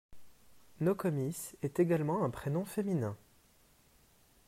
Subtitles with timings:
[0.79, 3.15] Nokomis est également un prénom féminin.